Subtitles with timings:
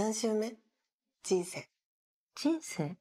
[0.00, 0.40] 何周目
[1.22, 1.62] 人生。
[2.42, 2.96] 人生。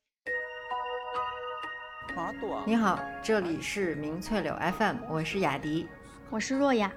[2.65, 5.87] 你好，这里是明翠柳 FM，我是雅迪，
[6.29, 6.91] 我是若雅。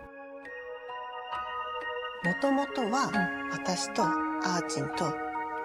[2.25, 3.13] もともとは
[3.53, 5.05] 私とアーチンと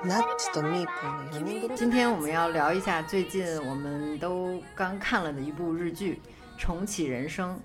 [0.05, 1.75] ナッとミープ。
[1.75, 6.21] 今天我们要聊一下最近我们都刚看了的一部日剧
[6.61, 7.55] 《重启人生》。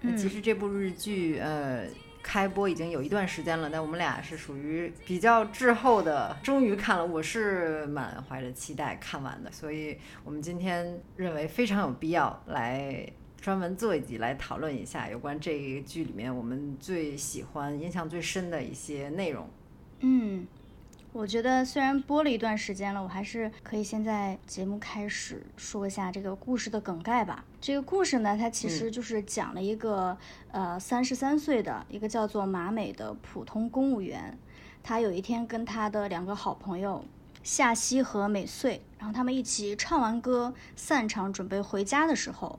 [0.00, 1.86] 嗯、其实这部日剧，呃，
[2.24, 13.06] 开播已经有一段时间了，但我们俩是属于比较滞后的，终于看了，我是满怀着期待看完的，所以我们今天认为非常有必要来。
[13.40, 19.46] 专门做一集来讨论一下有关这个剧里面我们最喜欢、印象最深的一些内容。
[20.00, 20.46] 嗯，
[21.14, 27.44] 我觉得虽然播了一段时间了，我还是可以先在节目开始说一下这个故事的梗概吧。
[27.60, 30.18] 这个故事呢，它其实就是讲了一个、
[30.50, 34.36] 呃三十三岁的一个叫做马美的普通公务员，
[34.82, 37.04] 他有一天跟他的两个好朋友。
[37.44, 42.58] 夏希和美穗，然后他们一起唱完歌散场，准备回家的时候，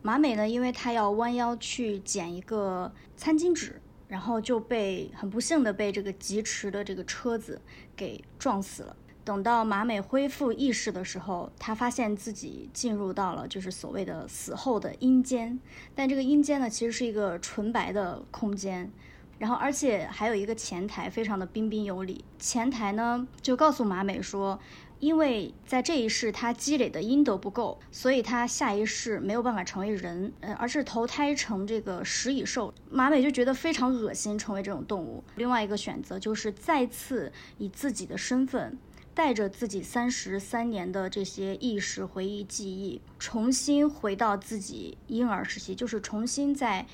[0.00, 3.82] 马美呢，因为她要弯腰去捡一个餐巾纸，
[4.14, 7.60] 然后就被很不幸的被这个疾驰的这个车子
[7.96, 8.96] 给撞死了。
[9.24, 15.58] 等到马美恢复意识的时候，她发现自己进入到了就是所谓的死后的阴间，
[15.96, 18.88] 但这个阴间呢，其实是一个纯白的空间。
[19.36, 22.24] 然后，而且还有一个前台，非常的彬彬有礼。
[22.38, 24.56] 前台呢就告诉马美说，
[25.04, 32.72] 因为在这一世他积累的阴德不够，所以他下一世没有办法成为人，呃，而是投胎成这个食蚁兽。
[32.90, 35.22] 马美就觉得非常恶心，成为这种动物。
[35.36, 38.78] 另外一个选择就是再次以自己的身份。
[39.12, 46.84] 带着自己三十三年的这些意识、回忆、记忆，重新回到自己婴儿时期，就是重新在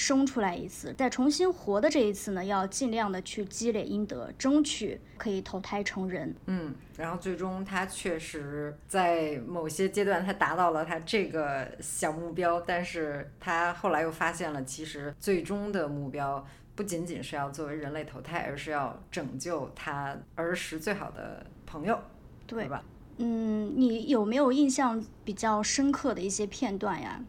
[0.00, 6.32] 生出来一次，再重新活的这一次呢，要尽量的去积累阴德，争取可以投胎成人。
[6.46, 16.46] 嗯，然后最终他确实在某些阶段他达到了他这个小目标，但是他后来又发现了，其实最终的目标
[16.76, 21.98] 不仅仅是要作为人类投胎，而是要拯救他儿时最好的朋友，
[22.46, 22.84] 对吧？
[23.16, 27.20] 嗯，你有没有印象比较深刻的一些片段呀？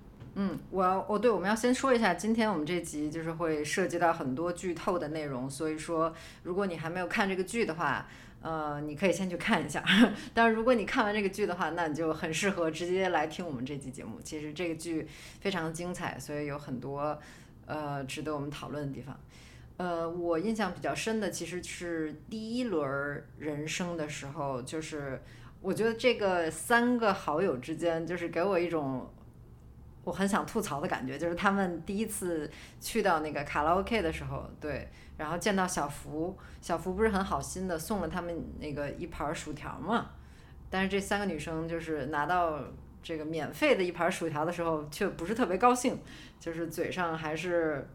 [0.41, 6.13] 嗯，我要哦，对，我们要先说一下，今天我们这集就是会涉及到很多剧透的内容，所以说
[6.43, 8.07] 如果你还没有看这个剧的话，
[8.41, 9.83] 呃，你可以先去看一下。
[10.33, 14.21] 但是如果你看完这个剧的话，那你就很适合直接来听我们这期节目。
[14.23, 15.05] 其实这个剧
[15.41, 17.19] 非常精彩，所以有很多
[17.65, 19.19] 呃值得我们讨论的地方。
[19.75, 25.21] 呃，我印象比较深的其实是第一轮人生的时候，就是
[25.59, 29.11] 我觉得这个三个好友之间，就是给我一种
[30.09, 32.49] 我很想吐槽的感觉，就是他们第一次
[32.81, 40.09] 去到那个卡拉 OK 的时候，对，然后见到小福，小福不是很好心的送了他们那个一盘薯条嘛，
[40.69, 42.59] 但是这三个女生就是拿到
[43.03, 45.99] 这个免费的一盘薯条的时候，却不是特别高兴，
[46.39, 47.87] 就是嘴上还是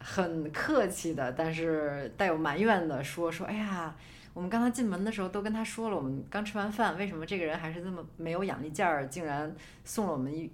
[0.00, 3.94] 很客气的，但是带有埋怨的说说，哎呀。
[4.36, 9.50] 我们刚才进门的时候都跟他说了，我们刚吃完饭，为什么这个人还是这么没有眼力劲儿，竟然
[9.82, 10.52] 送了我们一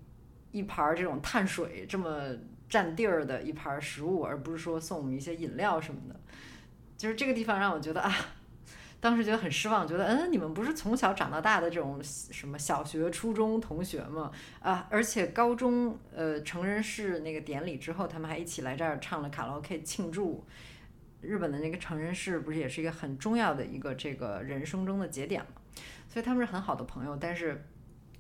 [0.52, 2.28] 一盘儿这种碳水这么
[2.68, 6.20] 占地儿的一盘儿食物，而不是说送我们一些饮料什么的。
[6.96, 8.14] 就是这个地方让我觉得啊，
[9.00, 14.30] 当时觉得很失望，觉得嗯，你们不是从小长到大的这种什么小学、初中同学吗？
[14.60, 20.44] 啊，而且高中呃成人式那个典礼之后，他们还一起来这儿唱了卡拉 OK 庆祝。
[21.20, 25.60] 日本的那个成人式不是也是一个很重要的一个这个人生中的节点嘛，
[26.08, 27.64] 所以他们是很好的朋友，但是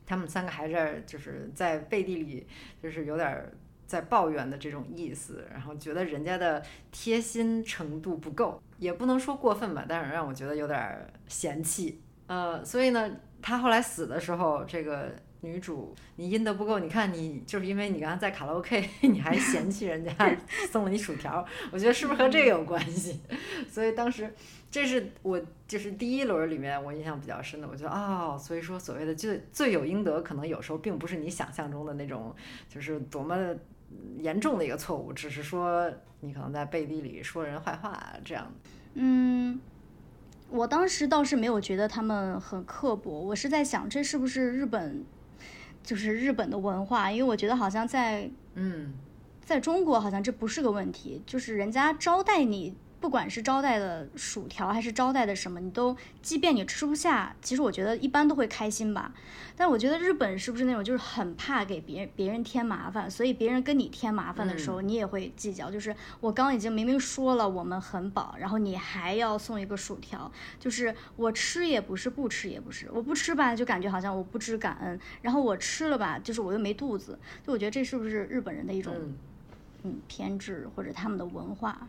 [0.06, 2.46] 他们三个还是就是在背地里
[2.82, 3.50] 就是有点
[3.86, 12.00] 在抱怨的这种意思，然后觉得人家的贴心程度不够，也不能说过分吧，但是让我觉得有点嫌弃。
[12.26, 13.10] 呃，所以呢，
[13.42, 20.12] 他后来死的时候，这个女主你阴德不够，你看你就是因为你刚刚在卡拉 OK， 你还嫌弃人家
[20.70, 23.20] 送了你薯条，我觉得是不是和这个有关系？
[23.68, 24.32] 所以当时
[24.70, 32.34] 这是我就是第一轮里面我印象比较深的，我觉得哦，所以说所谓的罪罪有应得，可能有时候并不是你想象中的那种，
[32.68, 33.36] 就是多么
[34.18, 38.50] 严重的一个错误，只是说你可能在背地里说人坏话这样。
[38.94, 39.60] 嗯，
[40.50, 45.04] 我当时倒是没有觉得他们很刻薄，我是在想这是不是日本，
[45.82, 48.92] 就是日本的文化，因为我觉得好像在嗯。
[49.44, 59.12] 在中国好像这不是个问题，就是人家招待你不管是招待的薯条还是招待的什么，你都即便你吃不下，其实我觉得一般都会开心吧。
[59.56, 65.68] 但我觉得日本是不是那种就是很怕给别人别人添麻烦，所以别人跟你添麻烦的时候，你也会计较。
[65.68, 77.18] 就是我刚已经明明说了我们很饱，然后你还要送一个薯条，就是我吃也不是，不吃也不是，我不吃吧就感觉好像我不知感恩，然后我吃了吧，就是我又没肚子。
[77.44, 78.94] 就我觉得这是不是日本人的一种
[79.82, 81.88] 嗯偏执或者他们的文化？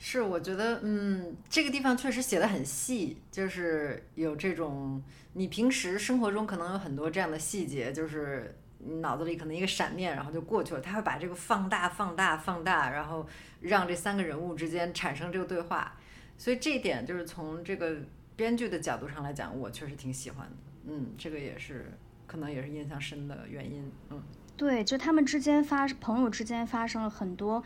[0.00, 5.02] 是，我觉得，嗯，这个地方确实写的很细，就是有这种，
[5.32, 8.56] 你平时生活中可能有很多这样的细节，就是
[9.00, 10.80] 脑子里可能一个闪念，然后就过去了。
[10.80, 13.26] 他会把这个放大、放大、放大，然后
[13.60, 15.96] 让这三个人物之间产生这个对话。
[16.36, 17.96] 所以这一点就是从这个
[18.36, 20.54] 编剧的角度上来讲，我确实挺喜欢的。
[20.86, 21.92] 嗯，这个也是
[22.24, 23.90] 可能也是印象深的原因。
[24.10, 24.22] 嗯，
[24.56, 27.60] 对，就他们之间发朋友之间发生了很多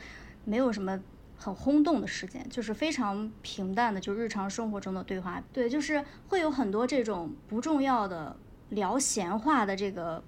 [0.46, 0.98] 没有什么。
[1.42, 5.42] 很轰动的事件，就是非常平淡的，就日常生活中的对话。
[5.52, 8.36] 对，就是会有很多这种不重要的
[8.68, 10.22] 聊闲话的这个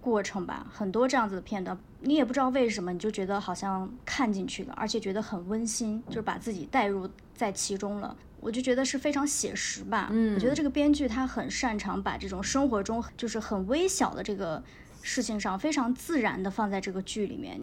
[0.00, 8.16] 过程吧，很多这样子的片段，你也不知道为什么，你就觉得好像看进去了，而且觉得很温馨，就是把自己带入在其中了。
[8.40, 10.08] 我就觉得是非常写实吧。
[10.10, 14.62] 嗯，我觉得这个编剧他很擅长把这种生活中就是很微小的这个
[15.02, 17.60] 事情上，非常自然的放在这个剧里面，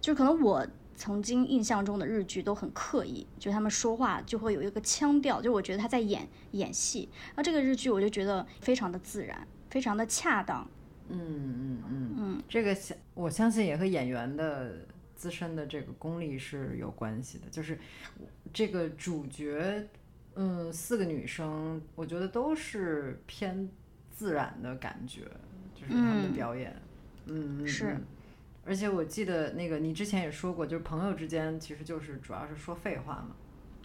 [0.00, 0.64] 就是可能我。
[1.02, 7.08] 曾经印象中的日剧都很刻意，就他们说话就会有一个腔调，就我觉得他在演演戏。
[7.34, 10.64] 那这个日剧我就觉得非常的自然，非常的恰当。
[11.08, 17.50] 嗯嗯嗯嗯，这个相我相信也和演员的自身的这个功力是有关系的。
[17.50, 17.76] 就是
[18.52, 19.84] 这个主角，
[20.36, 23.68] 嗯，四个女生，我觉得都是偏
[24.12, 25.22] 自然的感觉，
[25.74, 26.80] 就是他们的表演。
[27.26, 27.96] 嗯，是。
[28.64, 33.34] 而且我记得那个你之前也说过，就是朋友之间其实就是主要是说废话嘛。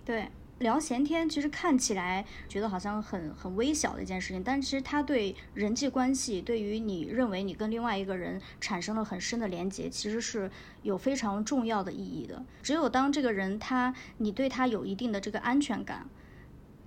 [0.05, 0.29] 对，
[0.59, 10.49] 聊闲天其实看起来觉得好像很很微小的一件事情，但其实它对人际关系，对于你认为你跟另外一个人产生了很深的连接，其实是
[10.83, 12.45] 有非常重要的意义的。
[12.61, 16.07] 只有当这个人他你对他有一定的这个安全感，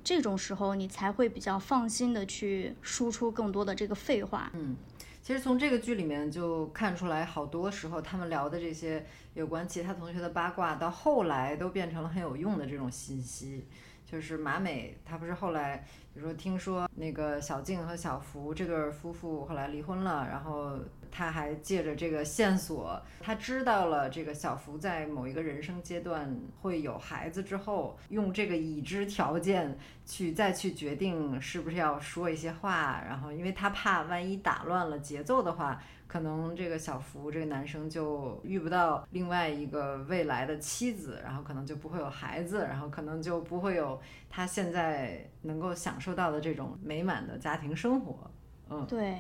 [0.05, 4.51] 这种时候你才会比较放心的去输出更多的这个废话。
[4.55, 4.77] 嗯。
[5.23, 13.67] 其实从这个剧里面就看出来，好多时候他们聊的这些有关其他同学的八卦，到后来都变成了很有用的这种信息。
[14.05, 20.79] 就是马美，她不是后来，比如说听说那个小静和小福这对夫妇后来离婚了，然后。
[21.11, 48.31] 他还借着这个线索，他知道了这个小福在某一个人生阶段会有孩子之后，用这个已知条件去再去决定是不是要说一些话，然后因为他怕万一打乱了节奏的话，可能这个小福这个男生就遇不到另外一个未来的妻子，然后可能就不会有孩子，然后可能就不会有他现在能够享受到的这种美满的家庭生活。
[48.69, 49.19] 嗯，对。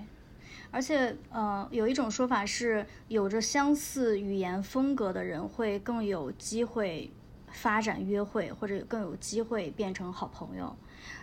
[0.72, 7.10] 而且，呃，有一种说法是，有着相似语言风格的人会更有机会
[7.48, 10.76] 发展约会，或者更有机会变成好朋友。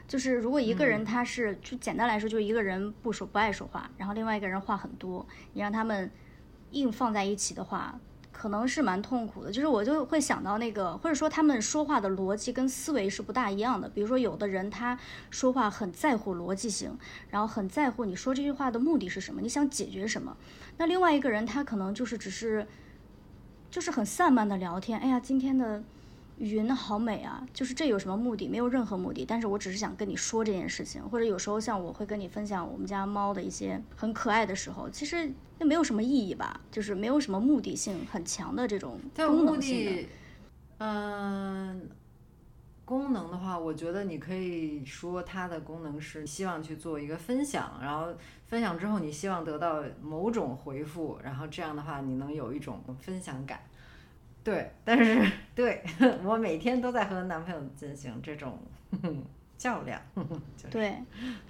[0.07, 6.11] 就是如果一个人他是，就简单来说，就是一个人不说不爱说话，然后另外一个人话很多，你让他们
[6.71, 7.99] 硬放在一起的话。
[8.39, 13.89] 可能是蛮痛苦的，就是我就会想到那个，或者说他们说话的逻辑跟思维是不大一样的。
[13.89, 14.95] 比如说，有的人他
[15.31, 16.95] 说话很在乎逻辑性，
[17.29, 20.37] 然后很在乎你说这句话的目的是什么，你想解决什么。
[20.77, 22.67] 那另外一个人他可能就是只是，
[23.71, 24.99] 就是很散漫的聊天。
[24.99, 25.83] 哎呀，今天的。
[26.37, 28.47] 云好美啊，就是这有什么目的？
[28.47, 40.07] 没有任何目的，但是我只是想跟你说这件事情，或者有时候像我会跟你分享我们家猫的一些很可爱的时候，其实那没有什么意义吧，就是没有什么目的性很强的这种功能性的。
[40.77, 41.89] 嗯，
[42.85, 48.13] 功能的话，我觉得你可以说它的功能是希望去做一个分享，然后
[48.45, 53.59] 分享之后你希望得到某种回复，然后这样的话你能有一种分享感。
[54.47, 55.83] 对，但是对
[56.23, 58.57] 我每天都在和男朋友进行这种
[59.57, 60.01] 较量。
[60.71, 61.03] 对，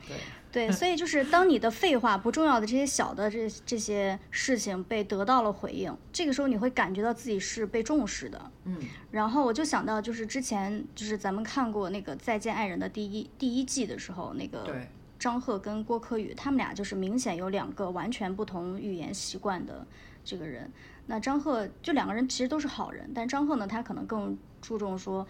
[0.07, 0.17] 对，
[0.51, 8.51] 对，所以就是当你的废话不重要的这些小的这这些事情被得到了回应，这个时候你会感觉到自己是被重视的。
[8.63, 8.79] 嗯，
[9.11, 14.75] 然后我就想到，就是之前就是咱们看过那个《再见爱人》的第一第一季的时候，那个
[15.19, 19.85] 张赫跟郭柯宇他们俩就是明显有两个完全不同语言习惯的
[20.25, 20.71] 这个人。
[21.07, 25.25] 那张赫就两个人其实都是好人，但张赫呢，他可能更注重说，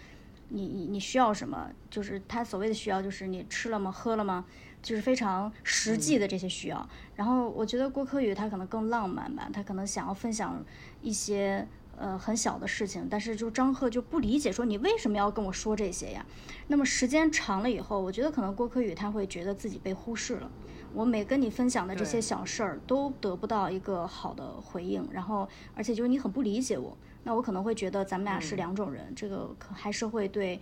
[0.49, 4.43] 你你你需要什么，就是他所谓的需要就是你吃了吗，喝了吗，
[4.81, 6.89] 就是非常实际的这些需要。
[7.15, 10.63] 然后我觉得郭柯宇他可能更浪漫吧，他可能想要分享
[11.01, 16.25] 一些呃很小的事情，但是就张赫就不理解，说你为什么要跟我说这些呀？
[16.67, 20.49] 那么时间长了以后，我觉得可能郭柯宇他会觉得自己被忽视了。
[20.93, 30.59] 我每跟你分享的这些小事儿都得不到一个好的回应，然后而且就是你很不理解我，那我可能会觉得咱们俩是两种人，这个可还是会对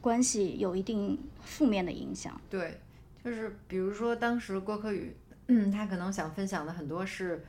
[0.00, 2.38] 关系有一定负面的影响。
[2.50, 2.80] 对，
[3.24, 5.16] 就是比如说当时郭柯宇，
[5.48, 7.44] 嗯，他可能想分享的很多是，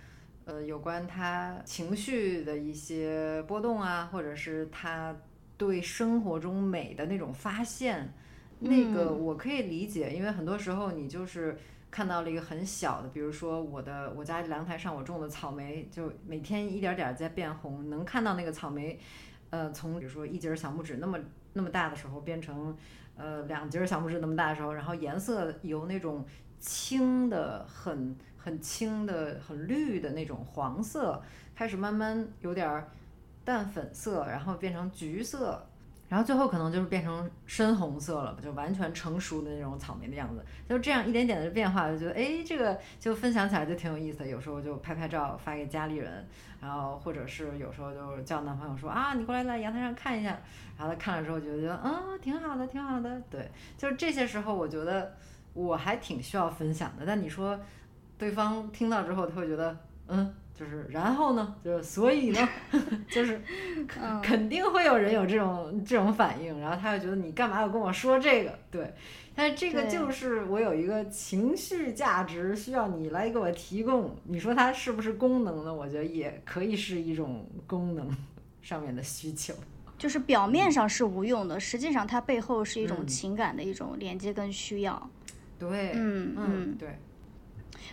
[0.45, 5.15] 呃，有关他情绪的一些波动啊，或者是他
[5.57, 8.13] 对生活中美的那种发现，
[8.59, 11.57] 那个我可以理解，因为很多时候你就是。
[11.91, 18.97] 看到了一个很小的，比如说我的我家阳台上我种的草莓，就每天一点点在变红，能看到那个草莓，
[19.49, 21.19] 呃，从比如说一节小拇指那么
[21.51, 22.73] 那么大的时候，变成
[23.17, 26.25] 呃两节小拇指那么大的时候，然后颜色由那种
[26.59, 31.21] 青的很很青的很绿的那种黄色，
[31.53, 32.87] 开始慢慢有点
[33.43, 35.67] 淡粉色，然后变成橘色。
[36.11, 40.43] 然后最后可能就是变成深红色了，就完全成熟的那种草莓的样子。
[40.67, 44.27] 就这样一点点的变化，就觉得哎，这个就分享起来就挺有意思的。
[44.27, 46.27] 有时候就拍拍照发给家里人，
[46.59, 50.37] 然后或者是有时候就叫男朋友说啊，你过来在阳台上看一下。
[50.77, 53.21] 然后他看了之后就觉得嗯，挺好的，挺好的。
[53.29, 55.15] 对，就是这些时候我觉得
[55.53, 57.05] 我还挺需要分享的。
[57.05, 57.57] 但你说
[58.17, 59.77] 对方听到之后他会觉得
[60.09, 60.33] 嗯。
[60.57, 62.49] 就是然后呢，就是所以呢，
[63.09, 63.41] 就是
[64.21, 68.59] 肯定会有人有这种这种反应，然后他就觉得你干嘛要跟我说这个？
[68.69, 68.93] 对，
[69.33, 74.15] 但是这个就是我有一个情绪价值需要你来给我提供。
[74.25, 75.73] 你说它是不是功能呢？
[75.73, 78.07] 我觉得也可以是一种功能
[78.61, 79.53] 上面的需求。
[79.97, 85.09] 就是表面上是无用的，实际上它背后是一种情感的一种连接跟需要。
[85.57, 86.97] 对，嗯嗯，对。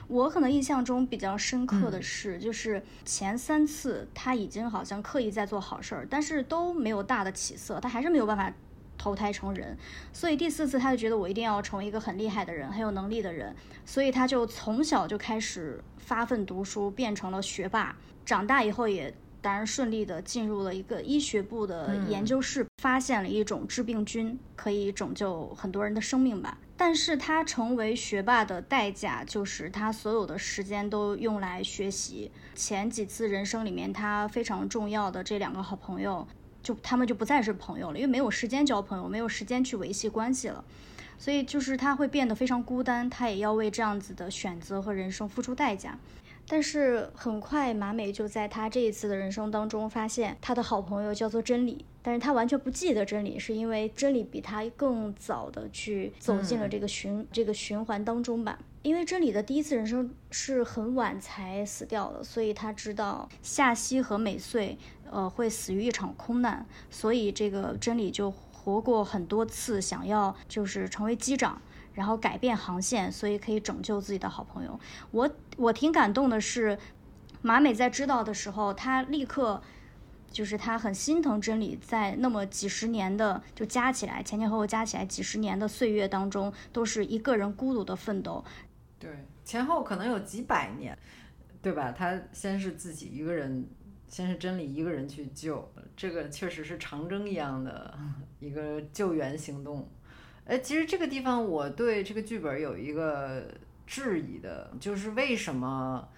[0.07, 8.53] 我可能印象中比较深刻的是，就是前三次他已经好像刻意在做好事儿，但是都没有大的起色，他还是没有办法
[8.97, 9.77] 投胎成人。
[10.13, 13.55] 所以第四次他就觉得我一定要成为一个很厉害的人，很有能力的人，
[13.85, 17.97] 所以他就从小就开始发奋读书，变成了学霸。
[18.25, 26.59] 长大以后也当然顺利的进入了一个医学部的研究室，发现了一种致病菌，可以拯救很多人的生命吧。
[26.81, 32.31] 但是他成为学霸的代价，就是他所有的时间都用来学习。
[32.55, 36.25] 前几次人生里面，他非常重要的这两个好朋友，
[36.63, 40.65] 就他们就不再是朋友了，因为没有时间交朋友，没有时间去维系关系了。
[41.19, 45.99] 所以就是他会变得非常孤单，他也要为这样子的选择和人生付出代价。
[46.49, 58.59] 但是很快，马美就在他这一次的人生当中发现，他的好朋友叫做真理，但是他完全不记得真理，是因为真理比他更早的去走进了这个循这个循环当中吧。
[58.83, 64.79] 因为真理的第一次人生是很晚才死掉的，所以他知道夏曦和美穗，
[65.11, 71.61] 呃，会死于一场空难，所以这个真理就活过很多次，想要就是成为机长。
[71.99, 74.79] 然后改变航线，所以可以拯救自己的好朋友。
[75.11, 76.79] 我我挺感动的是，
[77.43, 79.61] 马美在知道的时候，她立刻
[80.31, 88.45] 就是她很心疼真理，在那么几十年的就加起来前前后后加起来几十年的岁月当中，都是一个人孤独的奋斗。
[89.01, 89.11] 对，
[89.45, 90.97] 前后可能有几百年，
[91.61, 91.91] 对吧？
[91.91, 93.69] 他先是自己一个人，
[94.07, 97.99] 先是真理一个人去救，这个确实是长征一样的
[98.39, 99.91] 一个救援行动。
[100.49, 103.47] 哎，其实这个地方我对这个剧本有一个
[103.87, 106.09] 质疑的，就是为什么，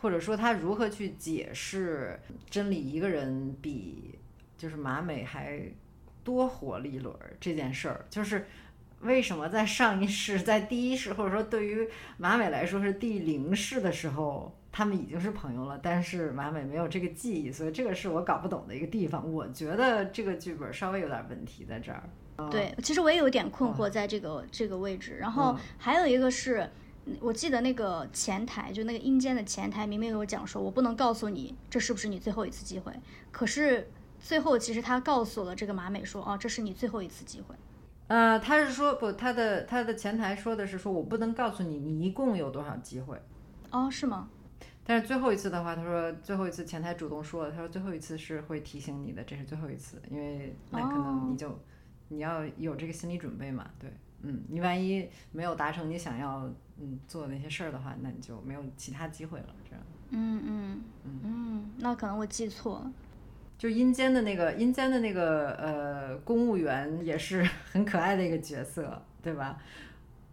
[0.00, 2.16] 或者说他如何去解释
[2.48, 4.16] 真理一个人比
[4.56, 5.60] 就是马美还
[6.22, 8.46] 多活了一轮这件事儿，就是
[9.00, 19.28] 为什么在上一世，在第一世，或者说对于马美来说是第零世的时候，他们已经是朋友了，但是马美没有这个记忆，所以这个是我搞不懂的一个地方。
[19.32, 22.04] 我觉得这个剧本稍微有点问题在这儿。
[22.50, 25.16] 对，其实我也有点困惑在这个这个位置。
[25.20, 26.68] 然后还有一个是，
[27.20, 32.92] 我记得那个前台，就那个阴间的前台，明明有讲说，我不能告诉你这是不是你最后一次机会。
[33.30, 33.88] 可是
[34.20, 37.54] 最后其实他告诉了这个马美说，哦，这是你最后一次机会。
[38.08, 43.16] 呃，他是说不，他的他的前台说的是说我不能告诉你你一共有多少机会。
[43.70, 44.28] 哦，是吗？
[44.86, 51.56] 但是最后一次的话，他说最后一次前台主动说了，他说最后一次是会提醒你的，这是最后一次，因为那可能你就。
[52.14, 53.68] 你要有这个心理准备嘛？
[53.78, 53.90] 对，
[54.22, 59.84] 嗯，你万一没有达成你想要嗯做的那些事儿的话，那你就没有其他机会了，这样。
[60.10, 62.92] 嗯嗯嗯嗯，那可能我记错了。
[63.58, 67.42] 就阴间的那个阴间的那个呃公务员也是
[67.72, 69.58] 很可爱的一个角色，对吧？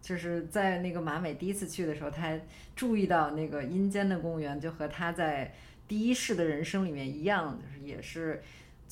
[0.00, 2.38] 就是在那个马美第一次去的时候，他
[2.74, 5.52] 注意到那个阴间的公务员就和他在。
[5.88, 8.40] 第一世的人生里面一样，就是也是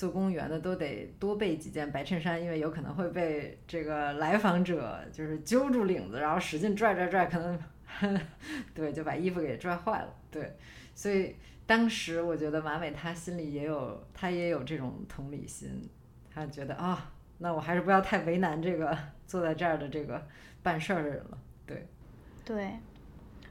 [0.01, 7.61] 做公务员的都得多备几件白衬衫，因为有可能会被这个来访者就是揪住领子，然后使劲拽拽拽，可能
[8.73, 10.15] 对就把衣服给拽坏了。
[10.31, 10.57] 对，
[10.95, 15.87] 所以当时我觉得马美她心里也有，她也有这种同理心，
[16.35, 18.97] 她觉得啊，那我还是不要太为难这个
[19.29, 20.27] 坐在这儿的这个
[20.63, 21.39] 办事儿的人了。
[21.67, 21.87] 对，
[22.43, 22.71] 对。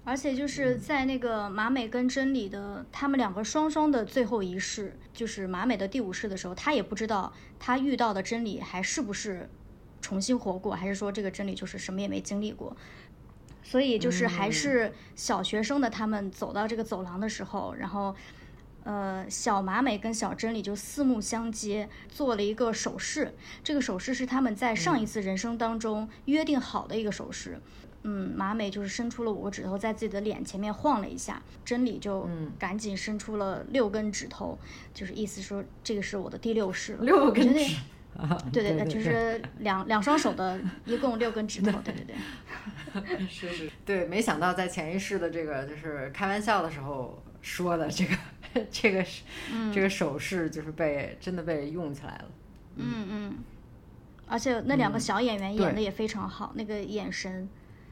[0.03, 9.47] 而且就是在那个马美跟真理的他们两个双双的最后一世，就是马美的第五世的时候，他也不知道他遇到的真理还是不是
[10.01, 12.75] 重新活过，还是说这个真理就是什么也没经历过。
[13.61, 18.15] 所以就是还是小学生的他们走到这个走廊的时候，然后
[18.83, 23.35] 呃小马美跟小真理就四目相接，做了一个手势。
[23.63, 27.61] 这个手势是他们在上一次人生当中约定好的一个手势。
[27.61, 32.27] 嗯，马美就是伸出了五个指头，在自己的脸前面晃了一下，真理就
[32.57, 34.57] 赶紧伸出了六根指头，
[34.93, 37.03] 就是意思说这个是我的第六式了。
[37.03, 37.75] 六根指，
[38.53, 41.93] 对对 对，就是两两双手的，一共六根指头， 对。
[41.93, 43.27] 对对。
[43.27, 48.15] 是是，对，没想到在前一世的这个就是开玩笑的时候说的这个
[48.71, 49.23] 这个是
[49.73, 52.25] 这个手势，就是被真的被用起来了。
[52.77, 53.07] 嗯。
[53.09, 53.35] 嗯，
[54.25, 57.49] 而且那两个小演员演的也非常好，那个眼神。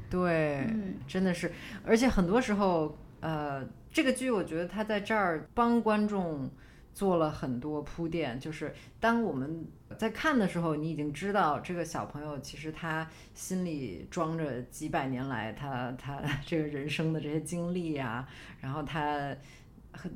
[0.09, 0.65] 对，
[1.05, 1.51] 真的是，
[1.85, 3.61] 而且很多时候，呃，
[3.91, 6.49] 这个剧我觉得他在这儿帮观众
[6.93, 9.65] 做了很多铺垫，就是当我们
[9.97, 18.25] 在看的时候，你已经知道这个小朋友其实他心里装着几百年来他他 这个人生的这些经历呀，
[18.61, 19.35] 然后他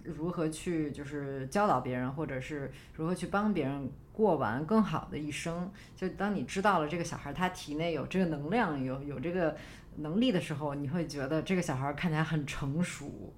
[0.03, 3.91] 如何去就是教导别人，或者是如何去帮别人。
[4.13, 9.55] 过完更好的一生，就当你知道了这个小孩他体内有这个能量，有有这个
[9.97, 13.33] 能力的时候，你会觉得这个小孩看起来很成熟，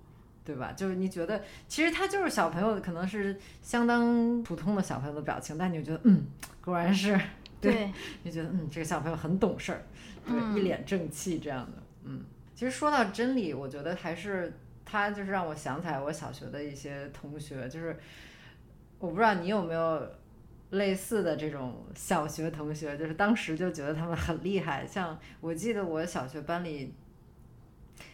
[0.46, 0.72] 对吧？
[0.72, 6.26] 就是你觉得其实他就是小朋友，可能是相当普通的小朋友的表情，但你就觉得嗯，
[6.64, 7.20] 果然是
[7.60, 7.92] 对，
[8.24, 9.84] 你觉得嗯，这个小朋友很懂事儿，
[10.26, 12.24] 对，一脸正气这样的，嗯。
[12.56, 14.54] 其实说到真理，我觉得还是
[14.86, 17.98] 他就是让我想起来我小学的一些同学，就是
[19.00, 20.08] 我不知道你有没有。
[20.74, 24.86] 类似的这种小学同学，就是当时就觉得他们很厉害。
[24.86, 26.94] 像我记得我小学班里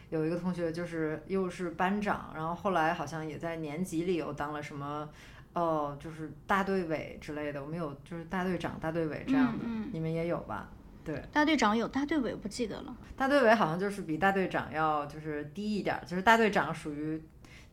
[0.10, 5.10] 有一个同学，就是又是班长，然后后来好像也在年级里又当了什么，
[5.54, 7.62] 哦，就是大队委之类的。
[7.62, 10.70] 我们有就是大队长、大队委这样的，你们也有吧？
[11.04, 12.98] 对，大队长有，大队委不记得了。
[13.16, 17.22] 大队委好像就是比大队长要就是低一点，就是大队长属于。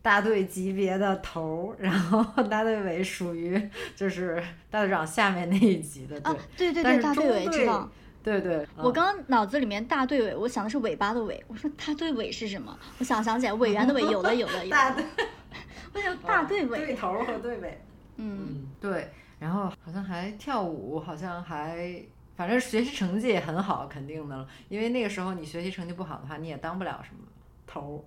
[0.07, 3.61] 大队级别的头，然后大队委属于
[3.93, 4.41] 就是
[4.71, 6.17] 大队长下面那一级的，
[6.55, 7.91] 对对对，大队委知道，
[8.23, 8.65] 对对。
[8.77, 12.79] 我刚刚脑子里面大队委，我想的是尾巴的尾，我说大队委是什么？
[12.99, 14.71] 我想想起来，委员的委，有的有的有。
[14.71, 15.03] 大队，
[15.91, 16.77] 为什么大队委？
[16.85, 17.77] 队头和队委。
[18.15, 19.09] 嗯，对。
[19.39, 22.01] 然后好像还跳舞，好像还，
[22.37, 24.47] 反正学习成绩也很好，肯定的了。
[24.69, 27.27] 因为那个时候你学习成绩不好的话，你也当不了什么
[27.65, 28.05] 头。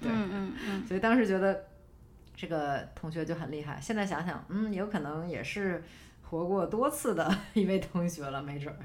[0.00, 1.66] 嗯嗯嗯，所以当时觉得
[2.36, 3.80] 这个同学就很厉害。
[3.80, 5.82] 现在想想，嗯，有可能也是
[6.22, 8.78] 活过多次的 一位同学了，没准儿。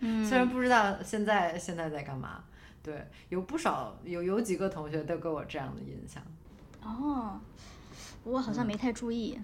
[0.00, 2.44] 嗯，虽然不知道现在现在在干嘛。
[2.82, 6.22] 对，有不少有有几个同学都给我这样的印象。
[6.82, 7.40] 哦，
[8.24, 9.40] 我好像没太注意。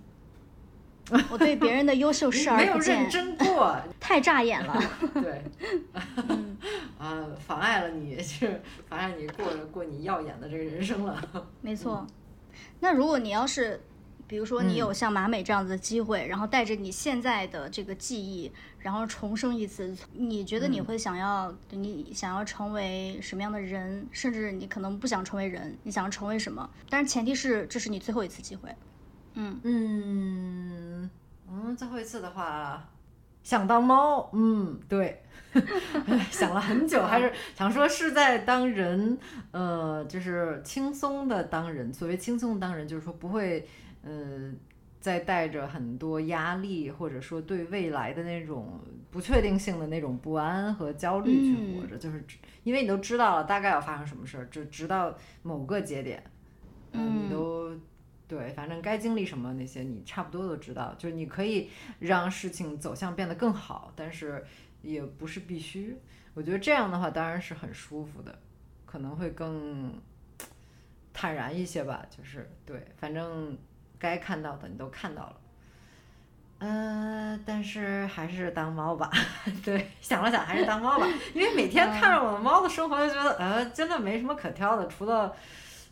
[1.31, 4.81] 我对别人的优秀视而不见，没有认真过， 太扎眼了。
[5.15, 5.43] 对，
[6.99, 11.21] 啊，妨碍了你，就是妨碍你过过你耀眼的这个人生了。
[11.61, 12.07] 没错。
[12.81, 13.81] 那如果你要是，
[14.27, 24.07] 比如说你有像马美这样子的机会，然后带着你现在的这个记忆，然后重生一次，你觉得你会想要，你想要成为什么样的人？
[24.13, 26.71] 甚至你可能不想成为人，你想要成为什么？
[26.89, 28.71] 但是前提是这是你最后一次机会。
[29.35, 31.11] 嗯嗯
[31.49, 32.89] 嗯，最后一次的话，
[33.43, 34.31] 想当猫。
[34.33, 35.23] 嗯，对，
[36.31, 39.19] 想了很久，还是想说是在当人，
[39.51, 41.93] 呃，就是轻松的当人。
[41.93, 43.67] 所谓轻松的当人，就是说不会，
[44.03, 44.53] 呃，
[45.01, 51.97] 再带着很多压力，或者说对未来的那种不确定性的那种不安和焦虑去活着。
[51.97, 52.25] 就是
[52.63, 56.23] 因为你都知道了大概要发生什么事儿，就直到某个节点，
[56.93, 57.71] 嗯，你都。
[58.31, 64.47] 对，反正该经历什么那些你差不多都知道，就是你可以让事情走向变得更好，但是
[64.83, 65.99] 也不是必须。
[66.35, 68.39] 我觉得这样的话当然是很舒服的，
[68.87, 70.01] 可能会更
[71.13, 72.07] 坦然一些吧。
[72.09, 73.59] 就是对，反正
[73.99, 75.37] 该看到的你都看到了。
[76.59, 79.11] 嗯，但是还是当猫吧。
[79.65, 85.35] 对，想了想还是当猫吧，因为每天看着我的猫的生活，就觉得呃真的没什么可挑的，除了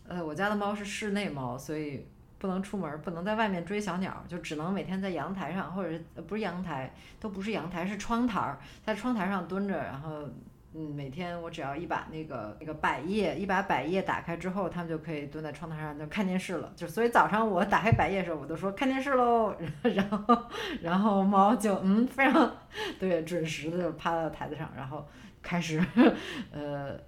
[0.06, 2.06] 呃我家的猫是室内猫，所以。
[2.38, 10.28] 不能出门，不能在外面追小鸟，就只能每天在阳台上，或者是不是阳台，都不是阳台，是窗台儿，在窗台上蹲着，然后
[10.74, 16.72] 嗯，每天我只要一把那个那个百叶，一把百叶打开之后，他们就可以蹲在窗台上就看电视了。
[16.76, 20.44] 就所以早上我打开百叶的时候，我都说看电视喽， 然后
[20.82, 22.56] 然后猫就嗯非常
[23.00, 25.04] 对准时的趴到台子上，然后
[25.42, 25.84] 开始
[26.52, 27.00] 呃。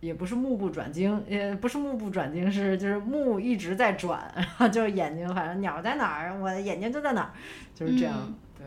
[0.00, 7.30] 也不是目不转睛，也不是目不转睛，是就是目一直在转， 然后就是眼睛，反正鸟在哪儿，我的眼睛就在哪儿，
[7.74, 8.14] 就是这样。
[8.26, 8.66] 嗯对，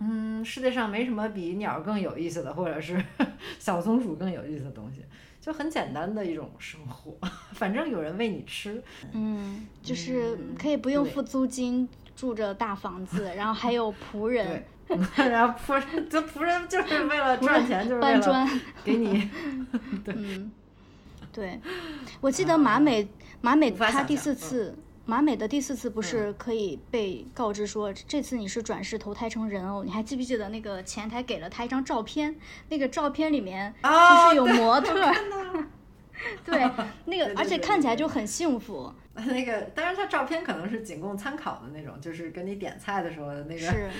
[0.00, 3.02] 嗯，世界上没什么比鸟更有意思的，或者是
[3.58, 5.02] 小松鼠更有意思的东西，
[5.40, 7.16] 就很简单的一种生活，
[7.52, 8.82] 反正有人喂你吃。
[9.12, 14.98] 嗯，就是嗯可以不用付租金，住着大房子，然后还有仆人对，
[15.30, 18.60] 然后仆人，这仆人就是为了赚钱，就是为了搬砖。
[18.84, 19.28] 给你。
[20.06, 20.50] 嗯，
[21.32, 21.60] 对，
[22.20, 23.08] 我记得马美
[23.40, 24.76] 马美她第四次。
[25.06, 29.82] 马美的第四次不是可以被告知说，这次你是转世投胎成人偶？
[29.82, 32.36] 你还记不记得那个前台给了他一张照片？
[32.68, 35.14] 那个照片里面就哦是有模特儿，
[36.44, 36.70] 对，
[37.06, 38.92] 那个而且看起来就很幸福。
[39.14, 43.60] 那个，当然，他照片可能是仅供参考的那种，就是跟你点菜的时候的那个。
[43.60, 43.90] 是，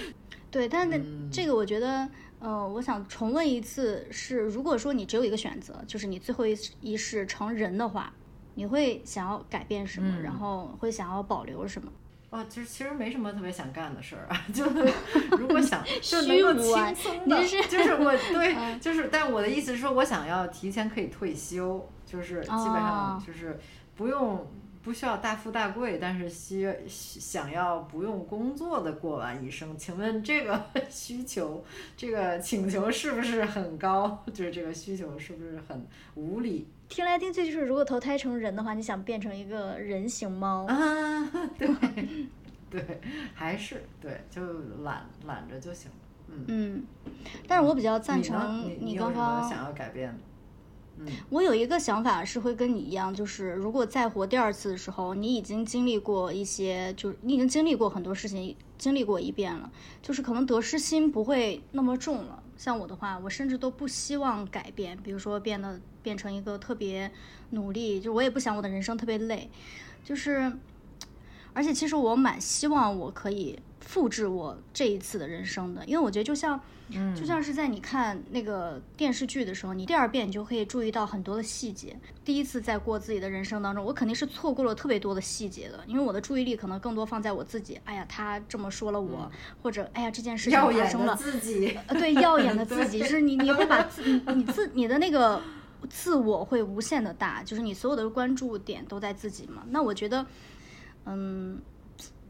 [0.48, 2.08] 对，但那嗯这个我觉得，
[2.40, 8.12] 呃，我想重问一次，是如果说你只有一个选择，就是你最后一一世成人的话，
[8.54, 10.20] 你会想要改变什么？
[10.22, 11.92] 然嗯后会想要保留什么？
[12.30, 14.92] 哦，其实其实没什么特别想干的事儿啊， 就是
[15.36, 23.58] 如果想 就能虚够轻松的，是就是我 对，就是，但我的意思是说，我想要提前可以退休，就是基本上哦就是
[23.96, 24.46] 不用
[24.82, 29.76] 不需要大富大贵，但是需想要不用工作的过完一生。
[29.76, 31.62] 请问这个 需求，
[31.96, 34.22] 这个请求是不是很高？
[34.32, 36.66] 就是这个需求是不是很无理？
[36.88, 40.64] 听来听去就是，如果投胎成人的话，你想变成一个人形猫？
[40.66, 41.68] 啊， 对
[42.70, 43.00] 对，
[43.34, 44.42] 还是对，就
[44.82, 45.96] 懒懒着就行了。
[46.28, 46.84] 嗯，嗯，
[47.46, 50.18] 但是我比较赞成你你有刚什么刚想要改变的？
[51.30, 59.70] 我有一个想法是会跟你一样，就是如果再活第二次的时候，你已经经历过一些，就是你已经经历过很多事情，经历过一遍了，
[60.02, 62.42] 就是可能得失心不会那么重了。
[62.56, 67.10] 像我的话，我甚至都不希望改变，比如说变得变成一个特别
[67.50, 69.48] 努力，就我也不想我的人生特别累，
[70.04, 70.52] 就是，
[71.52, 76.60] 而且其实我蛮希望我可以复制我这一次的人生的，因为我觉得就像。
[76.92, 81.96] 嗯，就像是在你看那个电视剧的时候，你第二遍你就可以注意到很多的细节。
[82.24, 87.78] 第一次在过自己的人生当中，我肯定是错过了特别多的细节的，因为我的注意力可能更多放在我自己。
[87.84, 89.30] 哎呀，他这么说了我，
[89.62, 91.78] 或者哎呀这件事情发生了，自己。
[91.86, 95.40] 呃，对，耀眼的 自己，就是你你会把 自你你自你的那个
[95.88, 99.62] 自我会无限的大，就是你所有的关注点都在自己嘛。
[99.70, 100.26] 那我觉得，
[101.10, 101.60] 嗯，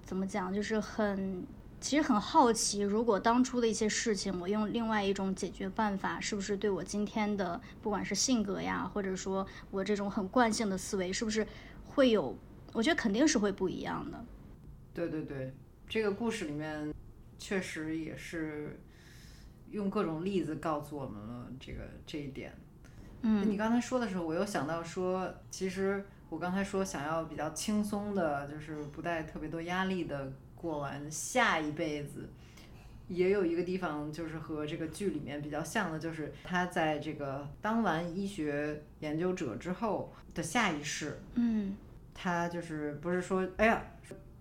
[0.02, 1.46] 怎么讲，就是很。
[1.82, 11.46] 其实很好奇，如果当初的一些事情，我用另外一种解决办法，是不是对我今天的不管是性格呀，或者说我这种很惯性的思维，是不是
[11.86, 12.36] 会有？
[12.74, 14.22] 我觉得肯定是会不一样的。
[14.92, 15.54] 对对对，
[15.88, 16.92] 这个故事里面
[17.38, 18.78] 确实也是
[19.70, 22.54] 用各种例子告诉我们了这个这一点。
[23.22, 32.28] 嗯你刚才说的时候，我又想到说，其实我刚才说想要比较轻松的，就是不带特别多压力的过完下一辈子。
[33.08, 41.76] 也有一个地方就是和这个剧里面比较像的，就是他在这个当完医学研究者之后的下一世，嗯
[42.14, 43.82] 他就是不是说，哎呀，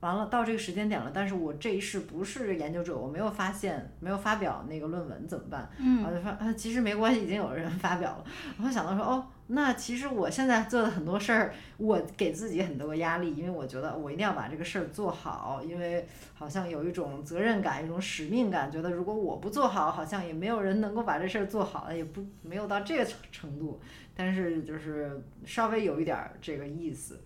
[0.01, 5.69] 完了到这个时间点了，但是我这一世不是研究者，我没有发现，没有发表那个论文怎么办？
[5.77, 8.23] 嗯我就发，啊，其实没关系，已经有人发表了。
[8.57, 23.81] 然后想到说，哦，那其实我现在做的很多事儿，我给自己很多压力，因为我觉得我一定要把这个事儿做好，因为好像有一种责任感，一种使命感，觉得如果我不做好，好像也没有人能够把这事儿做好，也不没有到这个程程度，
[24.15, 27.19] 但是就是稍微有一点儿这个意思。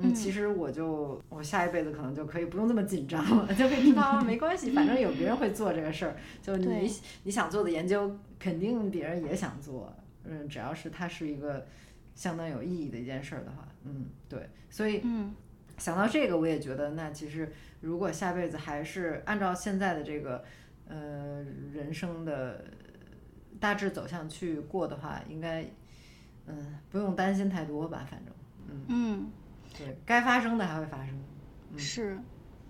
[0.00, 6.16] 嗯，其实我就我下一辈子可能就可以不用这么紧张了，就可以知道啊没关系，反正有别人会做这个事儿。
[6.40, 6.88] 就你
[7.24, 9.92] 你想做的研究，肯定别人也想做。
[10.24, 11.66] 嗯，只要是它是一个
[12.14, 14.48] 相当有意义的一件事儿的话，嗯，对。
[14.70, 15.34] 所以嗯
[15.78, 20.44] 想到这个，我也觉得，那其实如果下辈子还是按照现在的这个
[20.86, 22.64] 呃人生的
[23.58, 25.64] 大致走向去过的话，应该
[26.46, 28.34] 嗯不用担心太多吧，反正
[28.86, 29.30] 嗯。
[29.76, 31.08] 对该发生的还会发生。
[31.76, 32.18] 是，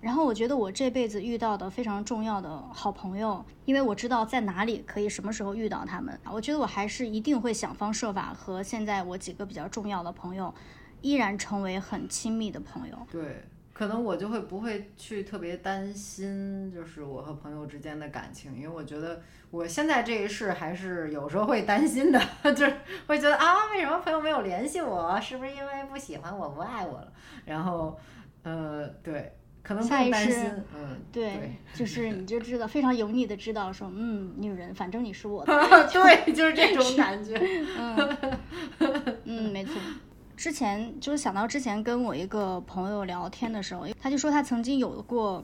[0.01, 10.53] 然后我觉得我这辈子遇到的非常重要的好朋友，因为我知道在哪里可以什么时候遇到他们，我觉得我还是一定会想方设法和现在我几个比较重要的朋友，
[11.01, 13.07] 依然成为很亲密的朋友。
[13.11, 13.45] 对，
[13.79, 22.21] 可能我就会不会去特别担心，就是我和朋友之间的感情，因为我觉得我现在这一世还是有时候会担心的，
[22.57, 22.75] 就是
[23.07, 25.21] 会觉得啊，为什么朋友没有联系我？
[25.21, 27.13] 是不是因为不喜欢我、不爱我了？
[27.45, 27.97] 然后，
[28.43, 35.53] 呃，对，可能不下意识用担心，嗯，对，就是你就知道非常油腻的知道说，嗯，女人，反正你是我的，
[35.93, 37.41] 对，就是这种感觉。
[39.25, 39.75] 嗯，没错。
[40.39, 45.43] 之前就是想到之前跟我一个朋友聊天的时候，他就说他曾经有过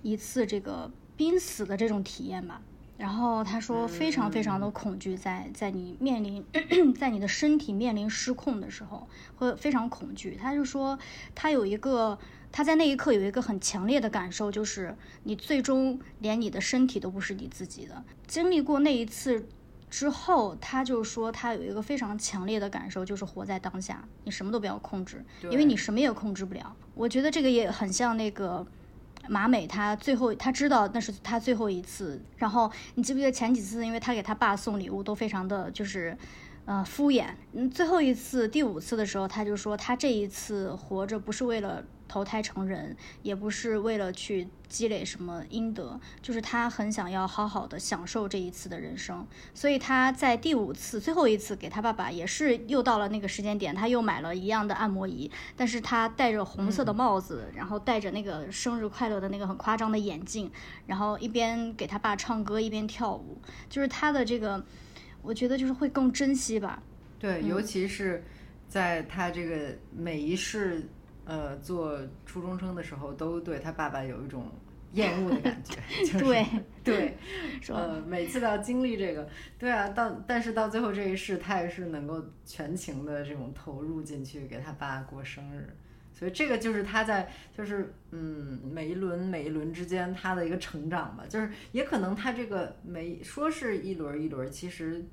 [0.00, 2.62] 一次这个濒死的这种体验吧。
[2.96, 6.44] 然后他说非常非常的恐惧在，在你面临
[6.94, 10.36] 在你的身体面临失控的时候，会非常恐惧。
[10.40, 10.96] 他就说
[11.34, 12.16] 他有一个
[12.52, 18.04] 他在那一刻有一个很强烈的感受，就是你最终连你的身体都不是你自己的。
[18.28, 19.48] 经历过那一次
[19.90, 26.74] 之后，他就说他有一个非常强烈的感受，就是活在当下，你什么都不要控制，因为你什么也控制不了。
[26.94, 28.66] 我觉得这个也很像那个
[29.28, 32.20] 马美，他最后他知道那是他最后一次。
[32.36, 36.16] 然后你记不记得前几次，因为他给他爸送礼物都非常的就是。
[36.70, 37.24] 呃，敷衍。
[37.54, 49.26] 嗯，最后一次，第五次的时候，他就说他这一次活着不是为了投胎成人，也不是为了去积累什么阴德，就是他很想要好好的享受这一次的人生。
[49.54, 60.50] 所以他在第五次、最后一次给他爸爸，也是又到了那个时间点，他又买了一样的按摩仪，但是他戴着红色的帽子，然后戴着那个生日快乐的那个很夸张的眼镜，
[60.86, 64.64] 然后一边给他爸唱歌一边跳舞，就是他的这个。
[65.20, 66.80] 我觉得就是会更珍惜吧。
[67.18, 68.24] 对，尤其是
[68.68, 70.88] 在他这个每一世
[71.28, 74.50] 呃做初中生的时候，都对他爸爸有一种
[74.94, 75.76] 厌恶的感觉。
[76.04, 76.46] 就是、对
[76.82, 77.16] 对，
[77.68, 79.28] 呃，每次都要经历这个。
[79.58, 85.68] 对啊，到但是到最后这一世，他也是能够全情的这种投入进去，给他爸过生日。
[86.14, 95.04] 所以这个就是他在就是嗯每一轮每一轮之间他的一个成长吧，就是也可能他这个每说是一轮一轮，其实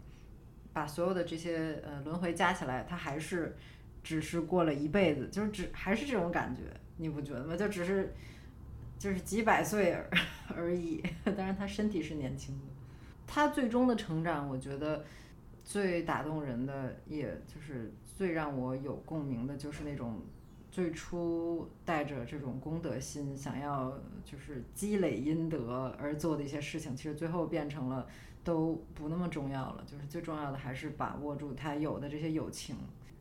[0.73, 3.56] 把所有的这些呃轮回加起来，他还是
[4.05, 6.61] 只是过了一辈子，就是只还是这种感觉，
[6.97, 7.57] 你不觉得吗？
[7.57, 8.13] 就只是
[8.99, 9.97] 就是几百岁
[10.55, 12.65] 而已，当然他身体是年轻的，
[13.25, 15.03] 他最终的成长，我觉得
[15.63, 20.21] 最打动人的，也就是最让我有共鸣的，就是那种。
[20.71, 28.05] 最初带着这种功德心，想要就是积累阴德而做的一些事情，其实最后变成了
[28.43, 29.85] 都不那么重要了。
[29.87, 32.75] 就是最重要的还是把握住他有的这些友情，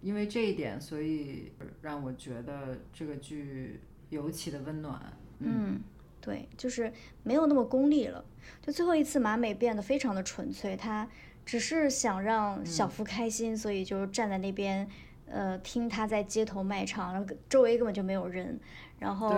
[0.05, 1.51] 因为这一点，所以
[1.83, 5.01] 让我觉得这个剧尤其的温暖。
[5.39, 5.81] 嗯，
[6.21, 8.25] 对，就是没有那么功利了。
[8.63, 11.09] 就最后一次，马美变得非常的纯粹，她
[11.45, 14.89] 只是想让小福开心，所以就站在那边。
[15.27, 18.61] 呃，听他在街头卖唱，然后周围根本就没有人，
[18.99, 19.35] 然后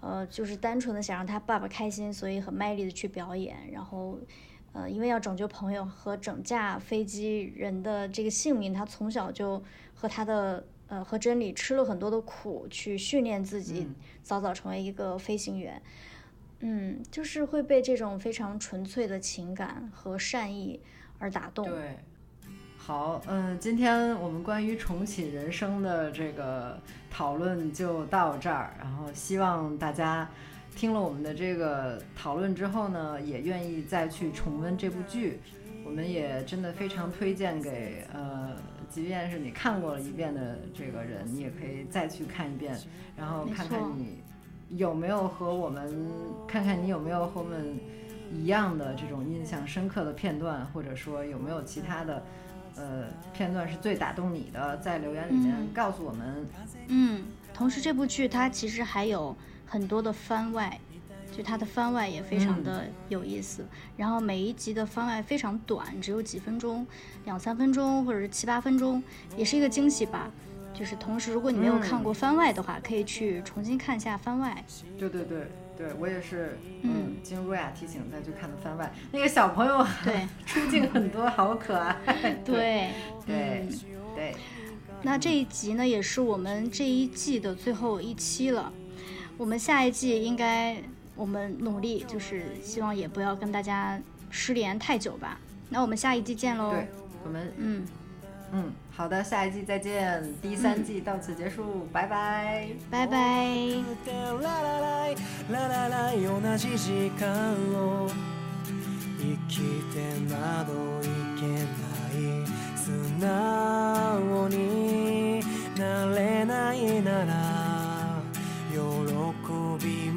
[0.00, 4.18] 呃，就是单纯的想让他爸爸开心，所以很卖力的去表演，然后
[4.72, 9.62] 呃，因为要拯救朋友和整架飞机人的这个性命，他从小就
[9.94, 13.88] 和他的呃和真理吃了很多的苦，去训练自己，
[14.22, 15.82] 早早成为一个飞行员。
[16.60, 20.80] 嗯，就是会被这种非常纯粹的情感和善意
[21.18, 21.68] 而打动。
[21.68, 21.98] 对。
[22.76, 26.80] 好，嗯，今天我们关于重启人生的这个
[27.10, 28.74] 讨论就到这儿。
[28.78, 30.28] 然后希望大家
[30.80, 35.38] 听了我们的这个讨论之后呢，也愿意再去重温这部剧。
[35.84, 38.56] 我们也真的非常推荐给呃，
[38.88, 42.74] 即便是你看过了一遍的这个人，你也可以再去看一遍，
[43.14, 44.22] 然后看看你
[44.70, 46.10] 有没有和我们，
[46.48, 47.78] 看看你有没有和我们
[48.32, 52.22] 一样的这种印象深刻的片段，或者说有没有其他的。
[52.76, 56.46] 呃，片段是最打动你的，在留言里面告诉我们。
[56.86, 59.36] 嗯，同时这部剧它其实还有
[59.70, 60.78] 很多的番外，
[61.34, 63.64] 就它的番外也非常的有意思。
[63.96, 66.84] 然后每一集的番外非常短，只有几分钟，
[67.24, 69.00] 两三分钟或者是七八分钟，
[69.36, 70.28] 也是一个惊喜吧。
[70.74, 74.64] 就是同时，如果你没有看过番外的话，可以去重新看一下番外。
[74.98, 75.46] 对对对。
[75.80, 81.96] 对我也是，嗯，经若雅提醒再去看的番外，那个小朋友对 出镜很多，好可爱。
[82.44, 82.90] 对
[83.26, 83.66] 对
[84.14, 84.36] 对。
[85.00, 88.70] 那这一集呢，也是我们这一季的最后一期了。
[89.40, 90.76] 我们下一季应该
[91.16, 93.98] 我们努力，就是希望也不要跟大家
[94.28, 95.40] 失联太久吧。
[95.70, 96.72] 那我们下一季见喽。
[96.72, 96.86] 对，
[97.24, 97.86] 我们嗯。
[98.52, 100.22] 嗯，好的，下一季再见。
[100.42, 103.56] 第三季到此结束，拜拜，拜拜。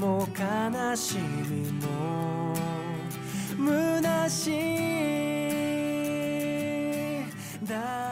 [0.03, 2.53] も悲しみも
[3.57, 4.85] 虚しい
[7.65, 8.02] だ